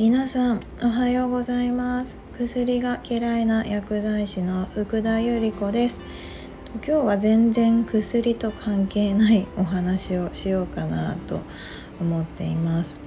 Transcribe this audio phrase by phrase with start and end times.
[0.00, 2.18] 皆さんおはようございます。
[2.38, 6.02] 薬が嫌いな薬剤師の福田由里子です。
[6.76, 11.40] 今日は全然薬と関係ないお話をしようかなと
[12.00, 13.02] 思っています。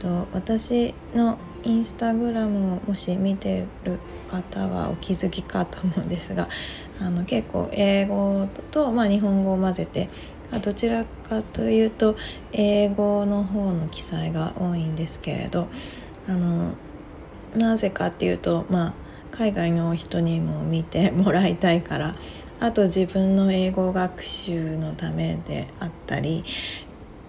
[0.00, 6.48] と私のインスタグラムをもし見てる方はお気づきかと思うんですが
[7.00, 10.08] あの結構英語と、まあ、日本語を混ぜて
[10.62, 12.16] どちらかというと
[12.52, 15.68] 英語の方の記載が多いんですけれど
[16.28, 16.72] あの
[17.56, 18.94] なぜかっていうとまあ
[19.30, 22.14] 海外の人にも見てもらいたいから
[22.60, 26.44] あと自分の英語学習のためであったり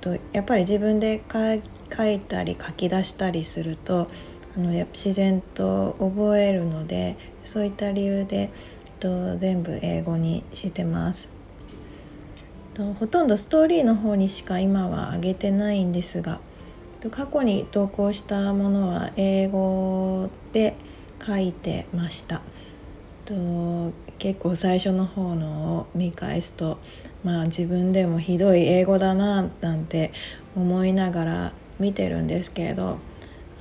[0.02, 4.08] とやっぱり自分で書いたり書き出したりすると
[4.55, 8.50] あの自然と覚えるのでそういった理由でえっ
[9.00, 11.36] と全部英語にしてます。
[13.00, 16.41] ほとんどストーリーの方にしか今は上げてないんですが
[17.09, 20.75] 過去に投稿したものは英語で
[21.25, 22.42] 書いてました
[23.25, 26.80] と結構最初の方のを見返すと
[27.23, 30.12] まあ自分でもひどい英語だななんて
[30.56, 33.00] 思いながら見てるんですけれど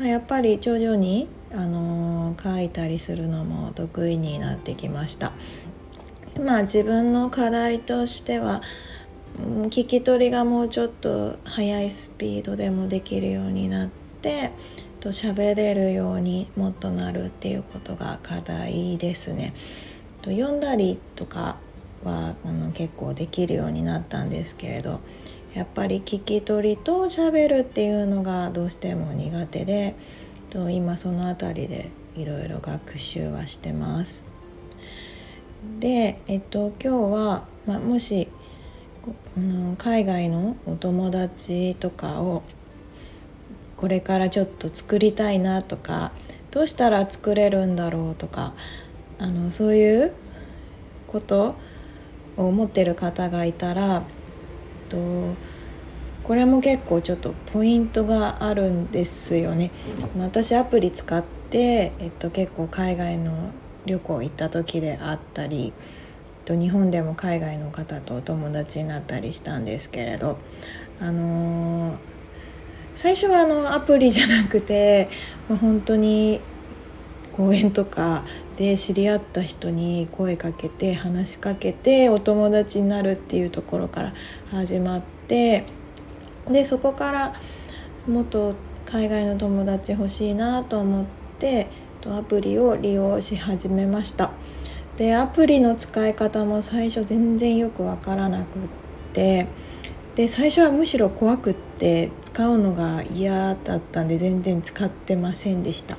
[0.00, 5.32] やっぱり徐々に、あの書いたりするのも得意になってきました。
[6.44, 8.60] まあ自分の課題としては
[9.36, 13.88] 聞き取りがもうちょっと速いスピードでもできるようになっ
[14.22, 14.52] て
[15.00, 19.52] と喋れるようにもっとなるっていうことが課題ですね。
[20.22, 21.58] と読んだりとか
[22.04, 25.00] はあの結構できるようになったんですけれど
[25.52, 29.94] やっぱり聞き取りと喋るっていうのがどうしても苦手で
[30.48, 34.24] と今その辺りでいろいろ学習はしてます。
[35.80, 38.28] で、えっと、今日は、まあ、もし
[39.78, 42.42] 海外のお友達とかを
[43.76, 46.12] これからちょっと作りたいなとか
[46.50, 48.54] どうしたら作れるんだろうとか
[49.18, 50.12] あのそういう
[51.08, 51.56] こと
[52.36, 54.02] を思ってる方がいたら、えっ
[54.88, 55.34] と、
[56.24, 59.70] これも結構ちょっとポイントがあるんですよね。
[60.18, 63.50] 私アプリ使って、えっと、結構海外の
[63.86, 65.72] 旅行行った時であったり
[66.44, 70.38] と日本でも海外の方とお友達になったりしたんですけれど
[71.00, 71.96] あのー、
[72.94, 75.08] 最初はあのアプリじゃなくて、
[75.48, 76.40] まあ、本当に
[77.32, 78.24] 公園とか
[78.56, 84.12] で知り合った人に声かけて話しかけてお友達になるっていうところから
[84.50, 85.64] 始まって
[86.48, 87.34] でそこから
[88.06, 88.54] もっと
[88.86, 91.04] 海外の友達欲しいなと思っ
[91.38, 91.66] て
[92.06, 94.30] アプリを利用し始めました。
[94.96, 98.68] でアプリの使い方も最初全然よく分からなくっ
[99.12, 99.46] て
[100.14, 105.96] で最初はむしろ怖くって使うのが嫌だったんで全然使ってませんでした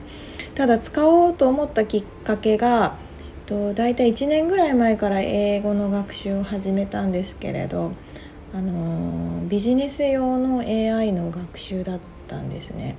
[0.55, 2.97] ただ使おうと思ったきっかけが
[3.45, 7.91] と大体1年ぐらい前から英語の学習を始めたんですけれど
[8.53, 12.95] あのビジネス用の AI の学習だったんですね。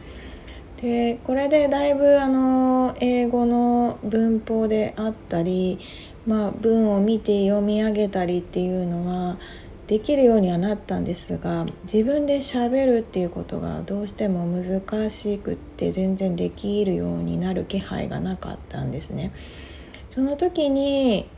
[0.80, 5.78] でこれでだいぶあの英語の文法であったり、
[6.26, 9.38] まあ、文を見て読み上げたりっていうのは
[9.86, 19.32] できるようにはなったんですが自分でしゃべるっていうことがどうしても難しくって全然できるようになる気配がなかったんですね。
[20.08, 21.28] その時に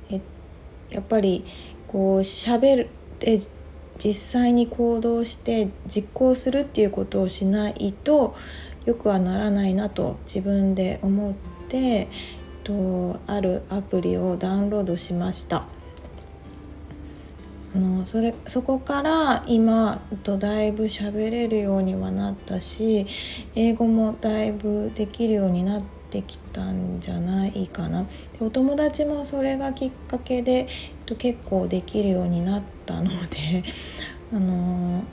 [0.90, 1.44] やっぱり
[1.86, 3.40] こう喋るって
[3.98, 8.34] 実際に行動して実行するっていうことをしないと
[8.88, 11.34] よくはならないなと自分で思っ
[11.68, 12.08] て
[12.64, 15.66] とあるアプリをダウンロードしました。
[17.74, 23.06] あのそれそこから今とだいぶ喋れるようにはなったし
[23.54, 28.08] 英語もだいぶできるようになってきたんじゃないかなで
[28.40, 30.66] お友達もそれがきっかけで
[31.18, 33.62] 結構できるようになったので
[34.32, 35.04] あの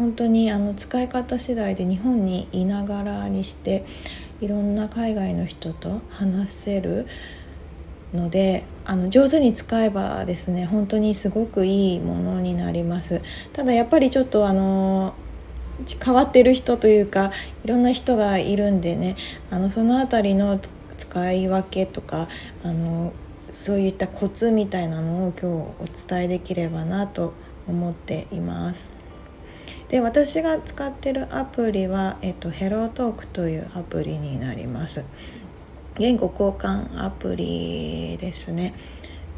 [0.00, 3.84] 本当にあの使い方次第で日本にいながらにして
[4.40, 7.06] いろんな海外の人と話せる
[8.14, 13.20] のであの上手に使えばですね本当にすごくいいものになります
[13.52, 15.12] ただやっぱりちょっとあの
[16.02, 17.30] 変わってる人というか
[17.62, 19.16] いろんな人がいるんでね
[19.50, 20.58] あのその辺りの
[20.96, 22.26] 使い分けとか
[22.64, 23.12] あの
[23.52, 27.34] そういったコツみたいなのを今日お伝えできればなと
[27.68, 28.99] 思っています。
[29.90, 35.04] で私が使ってるアプリは、えっと、ヘロートークというアプリになります
[35.98, 38.72] 言語交換アプリですね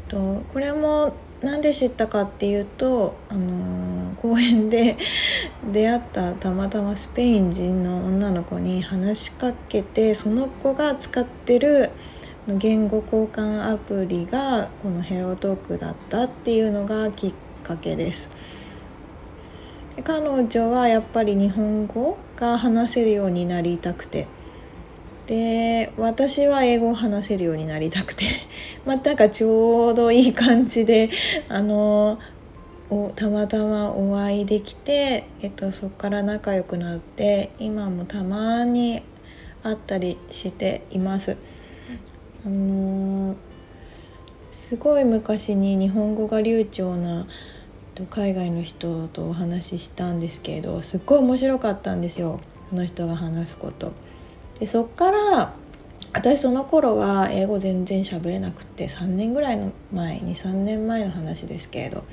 [0.07, 4.95] とこれも何で知ったかっていうと、あの公園で
[5.73, 11.89] 出会ったたまたまスペイン人の女の子に話しかけてその子が使ってる
[12.47, 17.33] 言語交換アプリがこのヘロートークだったっていうのがきっ
[17.63, 18.31] かけです。
[20.01, 24.27] 彼女はやっぱり日本語が話せるようになりたくて
[25.27, 28.25] で私は英語を話せるようになりたくて
[28.85, 31.09] まあなんかちょうどいい感じで
[31.47, 32.17] あの
[33.15, 39.01] たまたまお会いできて、えっと、そこから仲良くなって今もたまに
[39.63, 41.37] 会ったりしています。
[42.45, 43.35] あの
[44.43, 47.25] すごい昔に日本語が流暢な
[48.09, 53.91] 海外の人とお話ししたんですけれどすっごい面白かったんですよその人が話すこと。
[54.59, 55.53] でそっから
[56.13, 62.03] 私その頃は英語全然喋れなくて3年ぐらいの前23年前の話ですけれど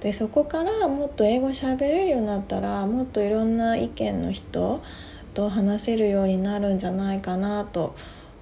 [0.00, 4.82] でそこからもっと英語喋れるようになったらもっといろんな意見の人
[5.34, 7.94] と話せるようになるんじゃないかなと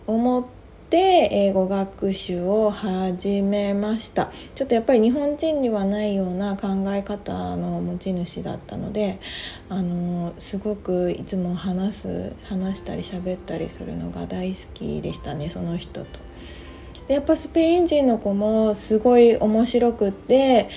[0.06, 0.59] 思って
[0.90, 9.20] で英語学習を始めましたちょっとやっぱり日本人にはないような考え方の持ち主だったので
[9.68, 16.18] あのすごくいつも話す話したり喋ったりするのが大好きでしたねその人と。
[17.06, 20.70] でやっぱスペイン人の子もすごい面白くって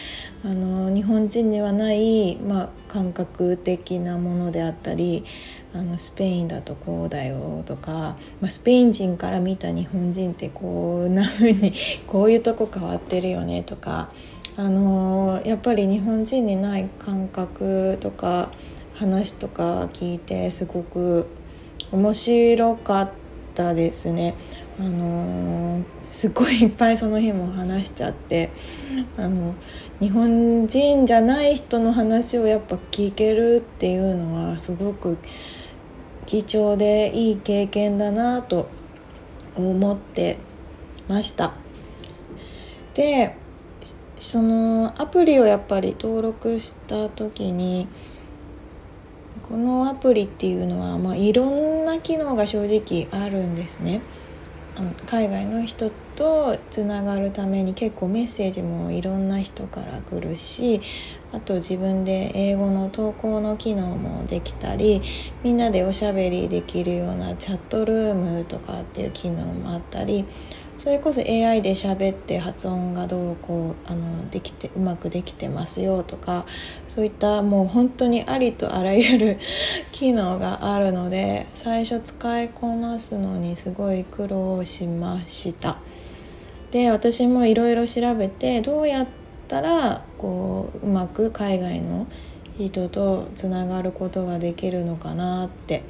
[0.45, 5.23] あの日本人にはない、まあ、感覚的なものであったり
[5.75, 11.73] あのスペインだとこうだよとか、まあ、スペイン人から見た日本人ってこんな風に
[12.07, 14.09] こういうとこ変わってるよねとか、
[14.55, 18.51] あのやっぱり日本人にない感覚とか
[18.93, 21.25] 話とか聞いてすごく
[21.91, 23.11] 面白かっ
[23.55, 24.35] たですね。
[24.79, 28.51] あのすごいいっぱいその日も話しちゃって
[29.17, 29.55] あの
[29.99, 35.17] 日本人じゃない人の話をやっぱ聞けるっていうのはすごく
[36.25, 38.69] 貴重でいい経験だなと
[39.55, 40.37] 思って
[41.07, 41.53] ました
[42.93, 43.35] で
[44.17, 47.87] そのアプリをやっぱり登録した時に
[49.49, 54.01] このアプリっていうのは、まあ、いろんな機能が正直あるんですね。
[54.75, 60.81] あの海外の人とつながるために結構メッセージもいろんな人から来るし
[61.31, 65.01] あと自分で英語の投稿の機能もできたり
[65.43, 70.25] みんなでおしゃべりできるようなチャットルームとかっていう機能もあったり
[70.75, 76.45] それこそ AI で喋って発音がどうこうあのできてうまくできてますよとか
[76.87, 79.39] そういったもう本当にありとあらゆる
[79.91, 85.77] 機能があるので最初使いこなすのにすごい苦労しました。
[86.73, 89.07] で私もいろいろ調べてどうやっ
[89.47, 92.07] たらこううまく海外の
[92.57, 95.83] 人とつながることができるのかなって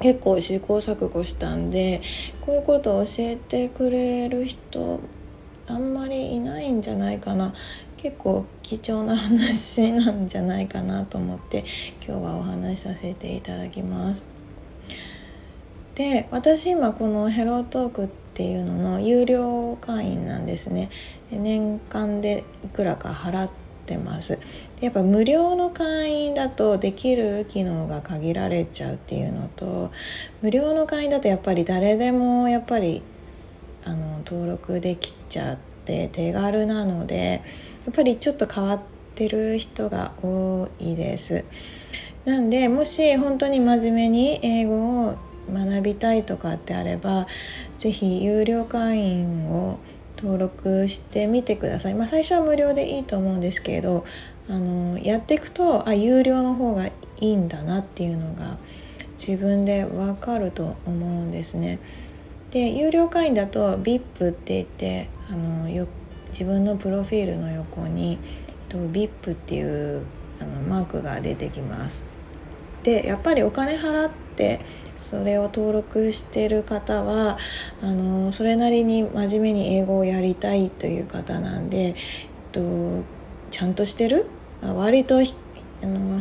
[0.00, 2.02] 結構試行錯誤したんで
[2.40, 4.98] こういうことを教えてくれる人
[5.68, 7.54] あんまりいないんじゃないかな
[7.96, 11.64] 結構貴重な話なんじゃないかなと思って
[12.04, 14.32] 今日はお話しさせていただきます。
[15.94, 20.88] で私今この「ヘロートーク」っっていうのの有料会員なんですね
[21.30, 23.50] 年間でいくらか払っ
[23.84, 24.38] てます
[24.80, 29.90] やっぱ無料の会員だとできる機能が限られちゃうっていうのと
[30.40, 33.02] 無料の会員だとやっぱり誰でもやっぱり
[33.84, 37.42] あの登録できちゃって手軽なので
[37.84, 38.80] やっぱりちょっと変わっ
[39.14, 41.44] てる人が多いです。
[42.24, 45.16] なんでもし本当に真面目に英語を
[45.50, 47.26] 学びたいとかってあれば
[47.78, 49.78] 是非有料会員を
[50.16, 54.04] 登録してみてください、まあ、最初は無料でいいと思うんですけれど
[54.48, 58.58] あのやっていくとあ有料の方がいいんだなっていうのが
[59.12, 61.78] 自分でわかると思うんですね。
[62.50, 65.86] で有料会員だと VIP って言ってあのよ
[66.28, 68.18] 自分のプロフィールの横に
[68.68, 70.02] VIP っていう
[70.40, 72.11] あのマークが出てきます。
[72.82, 74.60] でやっぱりお金払って
[74.96, 77.38] それを登録してる方は
[77.82, 81.94] あのそれなりに真面目に英語をやりたいという方なんで、えっ
[82.52, 83.02] と、
[83.50, 84.26] ちゃんとしてる？
[84.62, 86.20] 割とあの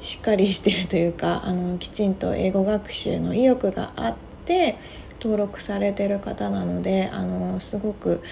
[0.00, 4.76] しっかりしてるというかあのきちんと英語学習の意欲があって
[5.20, 8.22] 登録されてる方なのであのすごく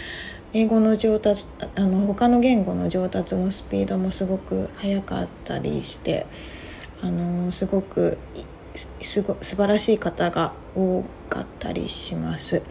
[0.53, 1.47] 英語の上達
[1.77, 6.27] あの他の言語の上達のスピードもすごく速かったりして
[7.03, 8.17] あのすごく
[9.01, 12.63] すご素晴らしい方が多かったりします。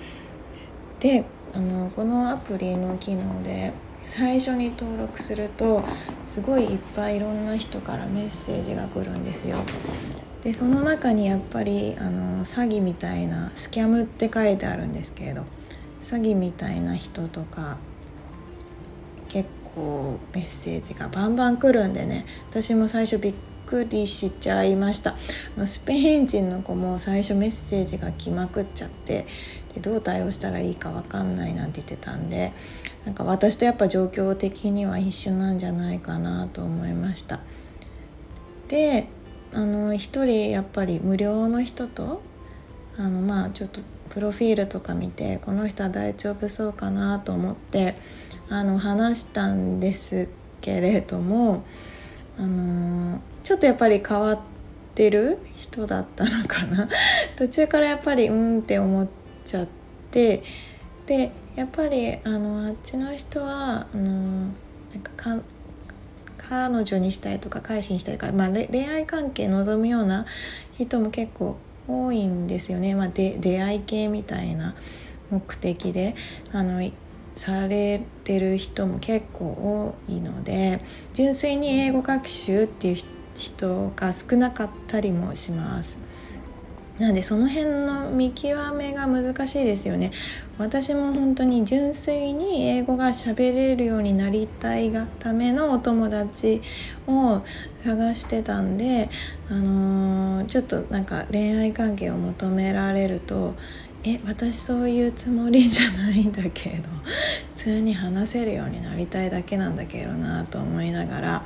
[0.99, 3.73] であのこのアプリの機能で
[4.03, 5.83] 最初に登録すると
[6.23, 9.57] すごいいっぱいいろんな人からメッセージが来るんですよ。
[10.43, 15.45] でその中にやっぱりあの詐欺みたいなスキャムって書いてあるんですけれど
[16.01, 17.77] 詐欺みたいな人とか
[19.29, 23.33] 結構メッセージがバンバン来るんでね私も最初びっ
[23.71, 25.15] くりしちゃいました。
[25.65, 29.25] スペイン人の子も最初メッセージが来まくっちゃって
[29.73, 32.51] でどう対応したらいいか分かんないなんて言ってたんで
[33.05, 37.39] なんか私とやっぱ状況的には一緒なんじゃないかなと思いました。
[38.67, 39.07] で
[39.53, 42.21] あの一人やっぱり無料の人と
[42.97, 47.95] あのまあちょっとプロフィールとか見てこの人は大丈夫そうかなと思って
[48.49, 50.27] あの話したんです
[50.59, 51.63] けれども
[52.37, 53.21] あの
[53.51, 54.39] ちょっとやっぱり変わっ
[54.95, 56.87] てる人だったのかな？
[57.35, 59.07] 途中からやっぱりうんって思っ
[59.43, 59.67] ちゃっ
[60.09, 60.41] て
[61.05, 64.53] でやっぱりあのあっちの人はあのなん
[65.03, 65.41] かか
[66.37, 70.25] 彼女にしたいとか彼氏にしたいとか、まあ、恋愛関係望むような
[70.77, 71.57] 人も結構
[71.89, 74.75] 多いんですよね、まあ、で出会い系みたいな
[75.29, 76.15] 目的で
[76.53, 76.89] あの
[77.35, 80.79] されてる人も結構多いので
[81.13, 82.95] 純粋に英語学習っていう
[83.41, 85.99] 人が少なかったりもします。
[86.99, 90.11] なんでその辺の見極めが難しいですよね
[90.59, 96.61] 私も本当に純粋に英語が喋れるようになりたいがためのお友達
[97.07, 97.41] を
[97.77, 99.09] 探してたんで、
[99.49, 103.55] あのー、ちょっとなんか恋愛関係を求められると
[104.03, 106.89] え私そういうつもりじゃないんだけど
[107.53, 111.45] 普通に話せるようになりたいだけなんだけどなと思いながら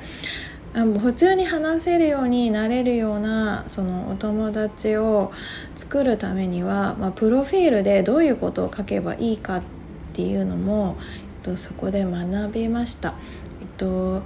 [0.76, 5.32] あもう普通に話せるようになれるようなそのお友達を
[5.74, 9.62] 作るためには、まあ、プロフィールでどういうことを書けばいいかっ
[10.12, 13.14] ていうのも、えっと、そこで学びました。
[13.62, 14.22] えっと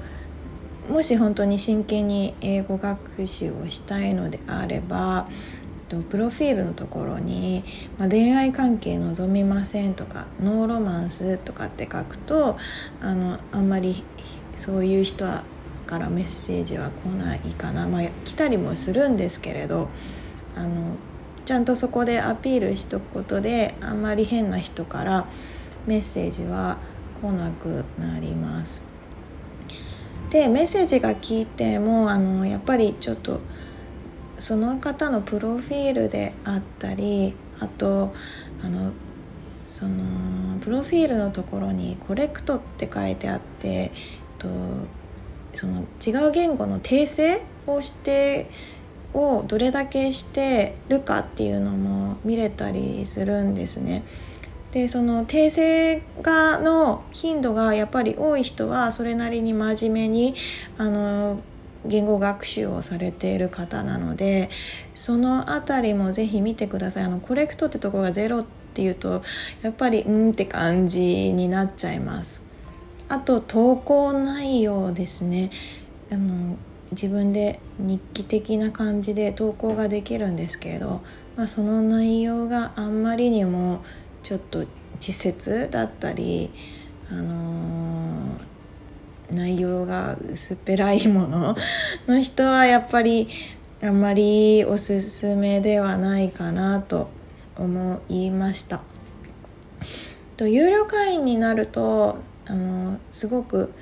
[0.89, 5.29] もし本当に真剣に英語学習をしたいのであれば
[6.09, 7.63] プロフィールのところに、
[7.97, 12.59] まあ、恋愛関係望みませんとかノーロマンスとかって書くと
[13.01, 14.03] あのあんまり
[14.57, 15.45] そういう人は
[15.91, 19.89] からメッセージは来ないかなまあ来たりもするんですけれど
[20.57, 20.95] あの
[21.45, 25.27] ちゃんとそこでアピールしとくことであんまり変な人から
[25.87, 26.79] メッセージは
[27.21, 28.85] 来なくなります。
[30.31, 33.41] でメッセージが聞いてもあのやっぱりちょっと
[34.39, 38.15] その方のプロフィールであったりあと
[38.63, 38.93] あの
[39.67, 43.91] そのプロフィールのところに「コレクト」って書いてあって
[44.39, 44.49] と
[45.55, 48.51] その違う言語の訂正をして
[49.13, 54.05] をどれだけしてるかっていうのも見れたりするんですね。
[54.73, 60.35] でその訂正がの頻度がやっぱり多い人はそれなりに真面目に
[60.79, 61.41] あの
[61.85, 64.49] 言語学習をされている方なので
[64.95, 69.23] その辺りもぜひ見てくださいあのコレクトってとこがゼロっていうと
[69.63, 72.50] やっぱりうんって感じになっちゃいます
[73.11, 75.51] あと投稿内容ですね
[76.13, 76.57] あの
[76.93, 81.03] 自分で日記的な感じで投稿ができるんですけれど、
[81.37, 83.85] まあ、その内容があんまりにも
[84.23, 86.53] ちょっと稚拙だったり、
[87.11, 91.57] あのー、内容が薄っぺらいもの
[92.07, 93.29] の人はやっぱり
[93.83, 97.09] あんまりおすすめではないかなと
[97.57, 98.83] 思いました。
[100.37, 103.73] と有料会員になるとあのすごく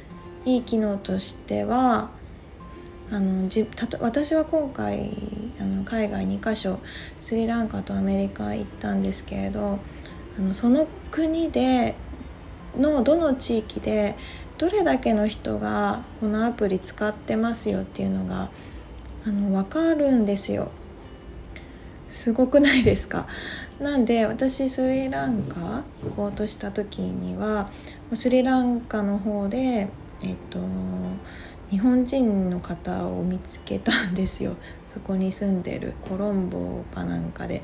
[0.44, 2.10] いい機能としては
[3.10, 5.10] あのじたと私は今回
[5.60, 6.78] あの海外2カ所
[7.20, 9.78] スリランカとアメリカ行ったんですけれど
[10.38, 11.94] あのその国で
[12.76, 14.16] のどの地域で
[14.58, 18.50] どれだけの人がこのアプリ使ってますよっていうのが
[19.26, 20.70] あの分かるんですよ。
[22.06, 23.26] すごくないですか？
[23.80, 27.70] なんで私スリランカ行こうとした時には
[28.14, 29.88] スリランカの方で
[30.22, 30.58] えっと
[31.70, 34.56] 日本人の方を見つけたんですよ。
[34.88, 37.62] そこに住んでるコロンボかなんかで。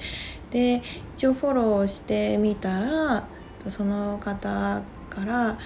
[0.51, 0.83] で
[1.17, 3.27] 一応フォローしてみたら
[3.67, 5.59] その方から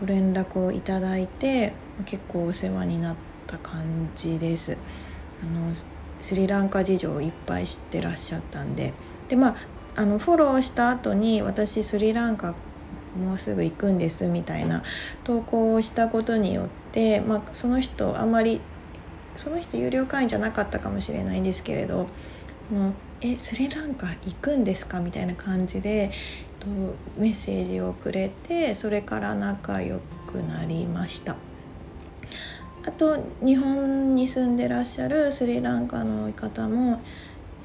[0.00, 1.74] ご連絡をいただいて
[2.06, 4.78] 結構お世話になった感じです。
[5.42, 5.74] あの
[6.18, 8.94] スリランカ事情をいっぱい知ってらっしゃったんで。
[9.28, 9.56] でまあ
[9.94, 12.54] あのフォローした後に私スリランカ
[13.16, 14.82] もうすぐ行くんですみたいな
[15.24, 18.60] 投稿をしたことによって、まあ、その人あんまり
[19.36, 22.06] その人有料会員じゃなかったかもしれないんですけれど
[22.68, 26.10] そのえスリランカ行くんですかみたいな感じで
[26.58, 26.68] と
[27.18, 31.36] メッセージをくれてそれから仲良くなりました。
[32.84, 37.00] あと日本に住んでらっしゃるスリランカの方も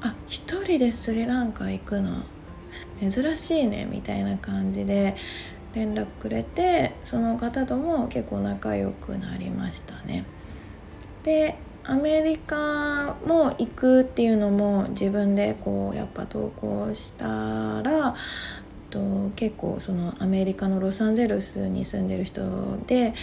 [0.00, 2.22] あ一人でスリランカ行くの
[3.00, 5.16] 珍しいねみたいな感じで
[5.74, 10.24] 連絡くれてその方とも結構仲良くなりましたね。
[11.22, 18.14] でアメリカも行くっていうのも自分でこうやっぱ投稿したら
[18.90, 22.42] と結構そのアメリカのロサンゼルスに住んでる人
[22.86, 23.14] で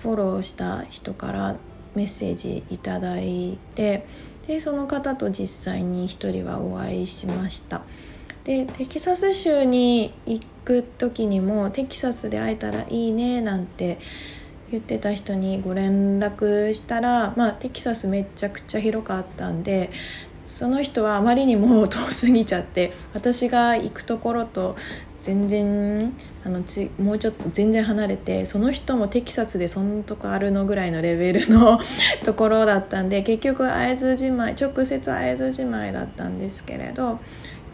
[0.00, 1.56] フォローした人から
[1.94, 4.06] メッセージいただいて
[4.46, 7.82] でその方と実際に1人はお会いしました
[8.44, 13.98] でテキサス州に行く時にもテキサスで会えたらいいねなんて
[14.70, 19.90] 言ってた人にご連絡したら、まあ、テキサスめちゃくちゃ広かったんで
[20.44, 24.76] その人はあまりにも遠すぎちゃって私が行くところと
[25.22, 26.12] 全然
[26.44, 31.80] あのちもうちょっと全然離れてその人もテキサスでそんとこあるのぐらいのレベルの
[32.24, 37.20] ところだったんで結局会津じまい直接会津じまいだったんですけれど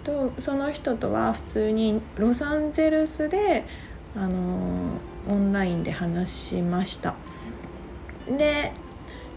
[0.02, 3.64] とその人とは普通にロサンゼルスで
[4.14, 7.14] あのオンラインで話しました。
[8.26, 8.72] で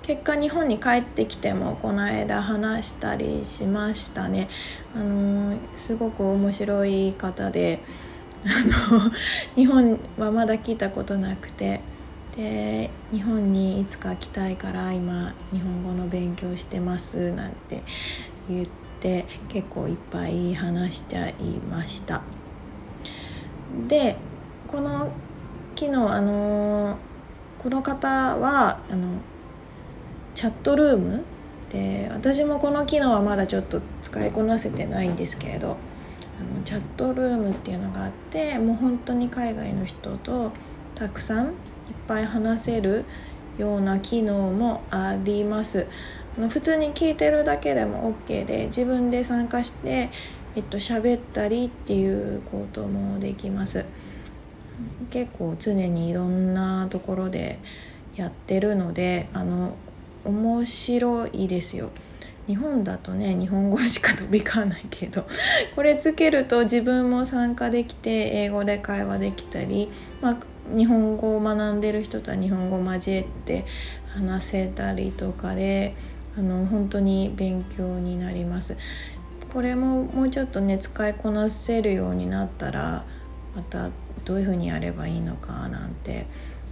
[0.01, 4.49] 結果日本に帰ってきてもこの間話したりしましたね。
[4.95, 7.79] あのすごく面白い方で
[8.45, 9.11] あの
[9.55, 11.81] 日本はまだ聞いたことなくて。
[12.35, 17.83] で日本にいつか来たいから今日本語の勉強してますなんて
[18.49, 18.82] 言って
[19.49, 22.21] 結構いっぱい話しちゃいました。
[23.87, 24.15] で
[24.67, 25.11] この
[25.75, 26.97] 昨日あの
[27.61, 29.17] この方はあの
[30.35, 31.23] チャットルーム
[31.69, 35.71] で私もこの機能はまだちょっと使いこなせてないんですけれど
[36.39, 40.51] あのチャットルームっていうのがあってもう本当に海外の人と
[40.95, 41.53] たくさんいっ
[42.07, 43.05] ぱい話せる
[43.57, 45.87] ような機能もあります。
[46.49, 50.09] 普通に聞いてるだけでも OK で自分で参加して
[50.55, 53.85] えっと喋ったりっていうこともできます。
[55.09, 57.59] 結構常にいろんなところで
[58.15, 59.75] やってるのであの
[60.25, 61.91] 面白いですよ。
[62.47, 65.25] 日本だとね日本語しか飛び交わないけど
[65.75, 69.89] これつけると自分も参加できて英語で会話できたり、
[70.21, 70.37] まあ、
[70.75, 73.65] 日本語を学んでる人とは日本語交えて
[74.07, 75.95] 話せたりとかで
[76.37, 78.77] あの本当に勉強になります。
[79.53, 83.05] これももうちょっとね使いこなせるようになったら
[83.55, 83.91] また
[84.25, 86.25] どういうふうにやればいいのかなんて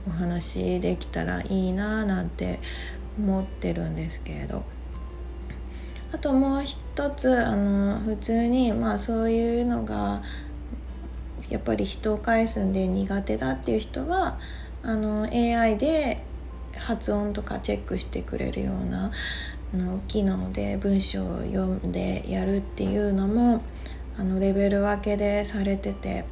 [0.08, 2.60] お話できたらいいななんて
[3.20, 4.64] 思ってるんですけれど
[6.12, 10.24] あともう一つあの普通にまあそういうのが
[11.50, 14.40] やっぱり人を返すんで苦手だっていう人は
[14.84, 16.24] あの AI で
[16.82, 19.12] 発音とかチェックしてくれるような
[19.74, 23.64] の機能で文章を読んでやるっていうのも
[24.18, 26.26] あのレベル分けでされてて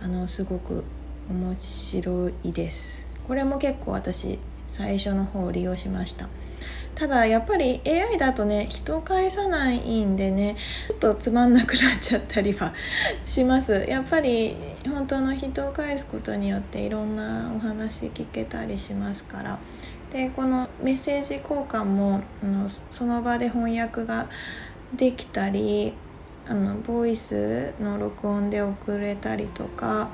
[0.00, 0.84] あのすごく
[1.28, 3.08] 面白いです。
[3.26, 6.28] これも結構私最初の方利用しました。
[6.94, 10.56] ただやっぱり AI だとね人を返さないんでね
[10.88, 12.72] ちょっとつまんなくなっちゃったりは
[13.24, 13.84] します。
[13.86, 19.58] やっぱり本当の人を返すことによっていろんなお話聞けたりしますから。
[20.16, 24.30] でこのメッセージ交換もあのその場で翻訳が
[24.96, 25.92] できたり
[26.48, 30.08] あのボイスの録音で送れたりとか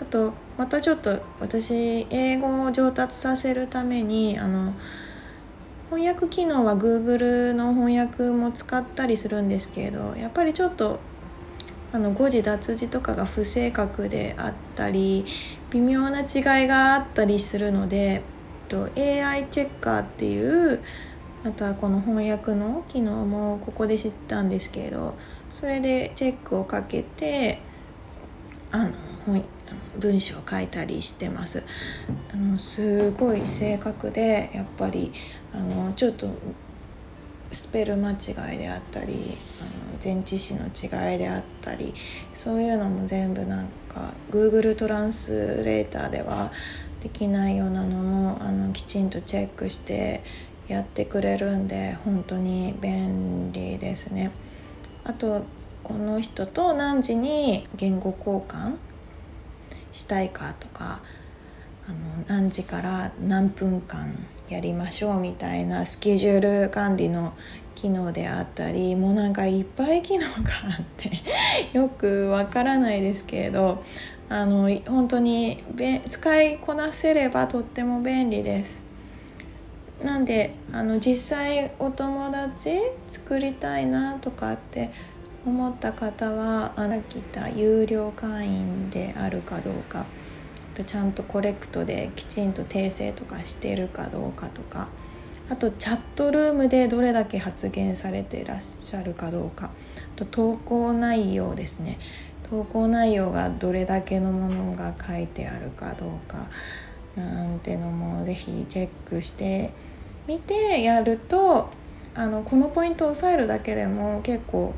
[0.00, 4.74] あとまたちょっと私英語を上達させるためにあの
[5.90, 11.00] 翻訳機能は Google の翻訳も使ったりするんですけどやっぱりちょっと
[11.92, 15.24] あの誤字脱字とかが不正確であったり
[15.70, 18.22] 微妙な違いがあったりするので
[18.72, 20.80] と AI チェッカーっていう
[21.44, 25.14] またこの翻訳の機能もここで知ったんですけれど
[25.50, 27.58] それでチェックをかけて
[28.70, 28.92] あの
[29.98, 31.62] 文章を書いたりしてます。
[32.32, 35.12] あのすごい正確でやっぱり
[35.52, 36.28] あのちょっと
[37.50, 39.12] スペル間違いであったり
[39.60, 41.92] あの前置詞の違いであったり
[42.32, 46.50] そういうのも全部なんか Google トランスレーターでは
[47.02, 50.22] できないようなのもあのきちんとチェックして
[50.68, 54.30] やってくれるんで本当に便利ですね。
[55.04, 55.42] あと
[55.82, 58.76] この人と何時に言語交換
[59.90, 61.00] したいかとか
[61.88, 64.14] あの何時から何分間
[64.48, 67.34] やりましょうみたいなスケジュール管理の
[67.74, 70.28] 機能であったりもうなんかいっぱい機能が
[70.78, 71.10] あって
[71.76, 73.82] よくわからないですけれど
[74.32, 75.58] あの本当に
[76.08, 78.82] 使いこなせればとっても便利です。
[80.02, 82.70] なんであの実際お友達
[83.08, 84.90] 作りたいなとかって
[85.44, 90.06] 思った方はあの来た有料会員であるかどうか
[90.72, 94.88] とちゃんとコレクトできちんと訂正とかしてるかどうかとか
[95.50, 99.70] あとチャットルームでどれだけ発言されていらっしゃるかどうか
[100.16, 101.98] と投稿内容ですね。
[102.52, 106.50] 投稿内容がどれだけのものが書いてあるかどうか
[107.16, 109.72] なんてのも是非チェックして
[110.28, 111.70] みてやると
[112.14, 114.74] あのこのポイントを押さえるだけでも結構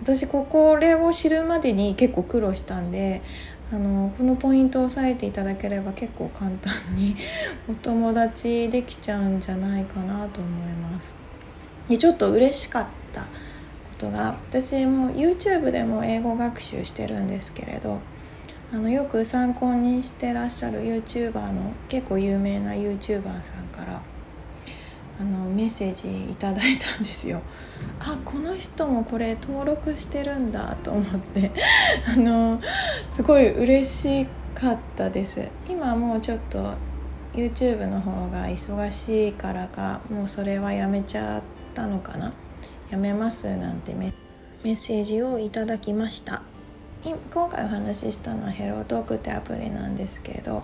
[0.00, 3.20] 私ここれを知るまでに結構苦労したんで
[3.70, 7.16] あのこのポイントを押さえていただければ結構簡単に
[7.68, 11.14] お友達できちゃうんじゃないかなと思います。
[11.86, 13.26] でちょっと嬉しかった
[13.98, 17.98] ことが私も YouTube でも英語学習してるんですけれど
[18.72, 24.02] あのよく参考にしてらっしゃる YouTuber の結構有名な YouTuber さんから
[25.20, 27.42] あのメッセージいただいたんですよ。
[27.98, 31.50] あこの人もこれ登録してるんだと思って。
[32.06, 32.60] あの
[33.10, 35.48] すごい嬉しかったです。
[35.68, 36.74] 今もうちょっと
[37.34, 41.42] YouTube の方が忙しいからかもうそれはやめちゃっ
[41.74, 42.32] たのかな。
[42.90, 44.14] やめますなんてメ
[44.64, 46.42] ッセージをいただきました。
[47.04, 50.62] 今回お話ししたのはヘロートークってアプリなんですけど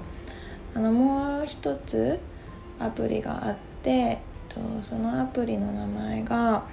[0.74, 2.18] あのもう一つ
[2.80, 6.66] アプリがあってえっとそのアプリの名前が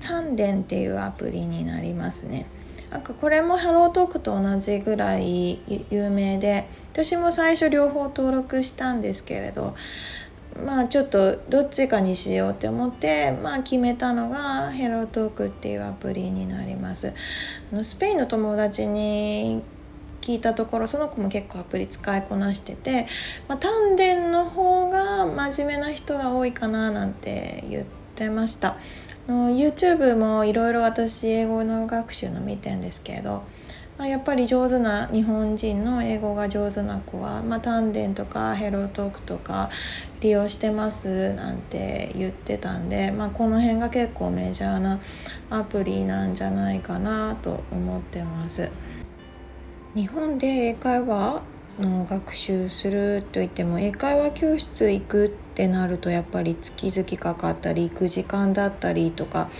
[0.00, 2.46] タンデンっていうアプリになりますね。
[2.90, 5.60] なんかこれもハロートークと同じぐらい
[5.90, 9.74] 有名で私も最初両方登録したんですけれど
[10.62, 17.12] まあちょっとどっちかにしようって思ってまあ決めたのがヘロトークっていうアプリになります。
[17.72, 19.62] あのスペインの友達に
[20.20, 23.06] 聞いたところその子も結構アプリ使いこなしてて、
[23.46, 28.76] まあ、丹田の方が真面目な人が多いかななんて言ってました。
[29.28, 33.42] の YouTube もいろいろ私英語の学習の見てんですけど、
[33.98, 39.70] まあ、やっぱり上手な日本人の英語が上手な子は、まあ、丹田とかヘロートークとか
[40.24, 44.98] 利用してますなんて言ってたんで、まあ、この辺が結構メジャーな
[45.50, 48.70] アプリなんじゃないかなと思ってます。
[49.94, 51.42] 日本で英会話
[51.78, 59.50] の学習するといっても英会話教室行くってなるとやっぱり月々かかったり行く時間だったりとか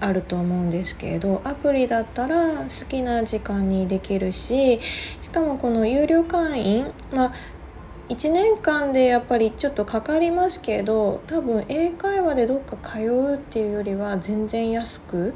[0.00, 4.80] あると思うんですけれどアプリだったら好きな時間にできるし
[5.20, 7.32] しかもこの有料会員まあ
[8.08, 15.34] 1年間でやっぱりちょっとかかりますけど多分英会話でどっか通うっていうよりは全然安く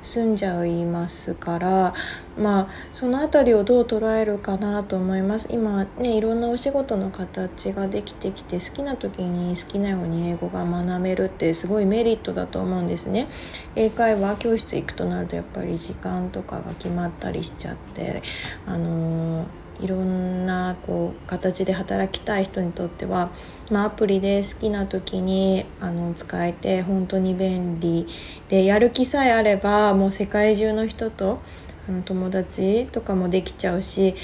[0.00, 1.94] 済んじゃいますから
[2.36, 5.48] まあその辺りをどう捉えるかなと思います。
[5.50, 13.28] 今ねいろんなお仕事の形ができてきて好きな時に好きなように英語が学べるってすごいメリットだと思うんですね。
[13.74, 18.22] 英会話教室行くとなるとやっぱり時間とかが決まったりしちゃって
[18.66, 19.46] あのー
[19.80, 23.30] いろんなこう形で働きたい人にとっては、
[23.70, 28.06] まあ、アプリで好きな時にあの使えて本当に便利
[28.48, 31.40] でやる気さえあればもう世界中の人と
[31.88, 34.14] あの友達とかもできちゃうし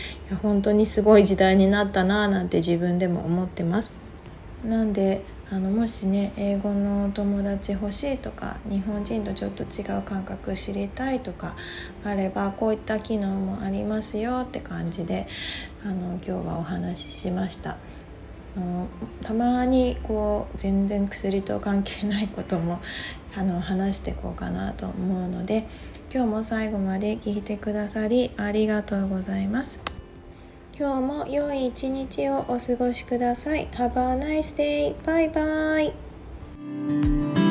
[0.43, 3.97] 本当にすごい時代になったななんて自分でも思ってます。
[4.65, 11.55] なんであのもしね英語の友達欲しいとか日本人とちょっと違う感覚知りたいとか
[12.03, 15.27] あればこういった機能もありますよって感じで
[15.85, 17.77] あの今日はお話ししました。
[19.23, 22.81] たまにこう全然薬と関係ないことも
[23.37, 25.67] あの話していこうかなと思うので
[26.13, 29.94] 今日も最後まで聞いてくださりありがとうございます。
[30.77, 33.69] 今日も良い一日をお過ごしください。
[33.75, 34.93] Have a nice day!
[35.07, 37.44] バイバイ